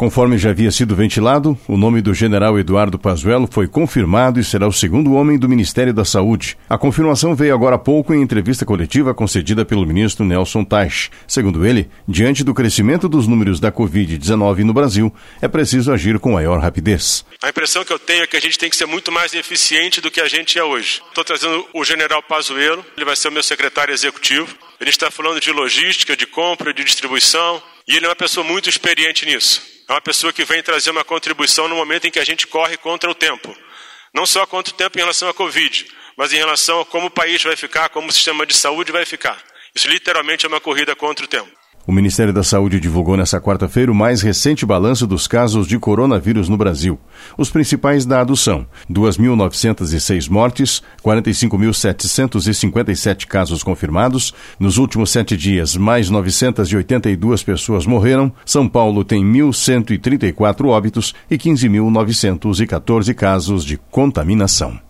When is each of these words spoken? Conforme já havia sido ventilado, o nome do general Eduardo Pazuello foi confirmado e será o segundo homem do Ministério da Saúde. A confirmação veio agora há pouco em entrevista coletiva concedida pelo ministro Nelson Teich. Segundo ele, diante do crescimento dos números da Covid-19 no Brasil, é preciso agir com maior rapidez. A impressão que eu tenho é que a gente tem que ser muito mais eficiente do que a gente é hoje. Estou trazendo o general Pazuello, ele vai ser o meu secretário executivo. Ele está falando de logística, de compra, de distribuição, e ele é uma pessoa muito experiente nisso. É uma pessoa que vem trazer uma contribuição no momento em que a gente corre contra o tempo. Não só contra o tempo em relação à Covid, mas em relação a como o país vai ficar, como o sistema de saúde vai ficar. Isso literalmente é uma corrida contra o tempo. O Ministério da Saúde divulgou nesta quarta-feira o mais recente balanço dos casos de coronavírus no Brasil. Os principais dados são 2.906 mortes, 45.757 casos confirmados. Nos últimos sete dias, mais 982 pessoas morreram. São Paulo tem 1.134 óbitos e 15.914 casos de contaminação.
Conforme 0.00 0.38
já 0.38 0.48
havia 0.48 0.70
sido 0.70 0.96
ventilado, 0.96 1.58
o 1.68 1.76
nome 1.76 2.00
do 2.00 2.14
general 2.14 2.58
Eduardo 2.58 2.98
Pazuello 2.98 3.46
foi 3.52 3.68
confirmado 3.68 4.40
e 4.40 4.42
será 4.42 4.66
o 4.66 4.72
segundo 4.72 5.12
homem 5.12 5.38
do 5.38 5.46
Ministério 5.46 5.92
da 5.92 6.06
Saúde. 6.06 6.56
A 6.70 6.78
confirmação 6.78 7.34
veio 7.34 7.52
agora 7.52 7.76
há 7.76 7.78
pouco 7.78 8.14
em 8.14 8.22
entrevista 8.22 8.64
coletiva 8.64 9.12
concedida 9.12 9.62
pelo 9.62 9.84
ministro 9.84 10.24
Nelson 10.24 10.64
Teich. 10.64 11.10
Segundo 11.28 11.66
ele, 11.66 11.90
diante 12.08 12.42
do 12.42 12.54
crescimento 12.54 13.10
dos 13.10 13.26
números 13.26 13.60
da 13.60 13.70
Covid-19 13.70 14.60
no 14.60 14.72
Brasil, 14.72 15.14
é 15.38 15.46
preciso 15.46 15.92
agir 15.92 16.18
com 16.18 16.32
maior 16.32 16.60
rapidez. 16.60 17.22
A 17.42 17.50
impressão 17.50 17.84
que 17.84 17.92
eu 17.92 17.98
tenho 17.98 18.22
é 18.22 18.26
que 18.26 18.38
a 18.38 18.40
gente 18.40 18.58
tem 18.58 18.70
que 18.70 18.76
ser 18.76 18.86
muito 18.86 19.12
mais 19.12 19.34
eficiente 19.34 20.00
do 20.00 20.10
que 20.10 20.22
a 20.22 20.28
gente 20.28 20.58
é 20.58 20.64
hoje. 20.64 21.02
Estou 21.10 21.24
trazendo 21.24 21.66
o 21.74 21.84
general 21.84 22.22
Pazuello, 22.22 22.82
ele 22.96 23.04
vai 23.04 23.16
ser 23.16 23.28
o 23.28 23.32
meu 23.32 23.42
secretário 23.42 23.92
executivo. 23.92 24.48
Ele 24.80 24.88
está 24.88 25.10
falando 25.10 25.38
de 25.38 25.52
logística, 25.52 26.16
de 26.16 26.26
compra, 26.26 26.72
de 26.72 26.84
distribuição, 26.84 27.62
e 27.86 27.96
ele 27.96 28.06
é 28.06 28.08
uma 28.08 28.16
pessoa 28.16 28.42
muito 28.42 28.70
experiente 28.70 29.26
nisso. 29.26 29.69
É 29.90 29.92
uma 29.92 30.00
pessoa 30.00 30.32
que 30.32 30.44
vem 30.44 30.62
trazer 30.62 30.88
uma 30.92 31.04
contribuição 31.04 31.66
no 31.66 31.74
momento 31.74 32.06
em 32.06 32.12
que 32.12 32.20
a 32.20 32.24
gente 32.24 32.46
corre 32.46 32.76
contra 32.76 33.10
o 33.10 33.14
tempo. 33.14 33.52
Não 34.14 34.24
só 34.24 34.46
contra 34.46 34.72
o 34.72 34.76
tempo 34.76 34.96
em 34.96 35.00
relação 35.00 35.28
à 35.28 35.34
Covid, 35.34 35.84
mas 36.16 36.32
em 36.32 36.36
relação 36.36 36.78
a 36.78 36.86
como 36.86 37.08
o 37.08 37.10
país 37.10 37.42
vai 37.42 37.56
ficar, 37.56 37.88
como 37.88 38.08
o 38.08 38.12
sistema 38.12 38.46
de 38.46 38.54
saúde 38.54 38.92
vai 38.92 39.04
ficar. 39.04 39.42
Isso 39.74 39.88
literalmente 39.88 40.46
é 40.46 40.48
uma 40.48 40.60
corrida 40.60 40.94
contra 40.94 41.24
o 41.24 41.28
tempo. 41.28 41.50
O 41.86 41.92
Ministério 41.92 42.32
da 42.32 42.42
Saúde 42.42 42.78
divulgou 42.78 43.16
nesta 43.16 43.40
quarta-feira 43.40 43.90
o 43.90 43.94
mais 43.94 44.22
recente 44.22 44.66
balanço 44.66 45.06
dos 45.06 45.26
casos 45.26 45.66
de 45.66 45.78
coronavírus 45.78 46.48
no 46.48 46.56
Brasil. 46.56 46.98
Os 47.36 47.50
principais 47.50 48.04
dados 48.04 48.40
são 48.40 48.66
2.906 48.90 50.30
mortes, 50.30 50.82
45.757 51.02 53.26
casos 53.26 53.62
confirmados. 53.62 54.34
Nos 54.58 54.78
últimos 54.78 55.10
sete 55.10 55.36
dias, 55.36 55.76
mais 55.76 56.10
982 56.10 57.42
pessoas 57.42 57.86
morreram. 57.86 58.32
São 58.44 58.68
Paulo 58.68 59.04
tem 59.04 59.24
1.134 59.24 60.66
óbitos 60.66 61.14
e 61.30 61.38
15.914 61.38 63.14
casos 63.14 63.64
de 63.64 63.78
contaminação. 63.90 64.89